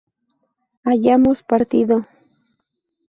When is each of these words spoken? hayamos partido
hayamos 0.83 1.43
partido 1.43 2.07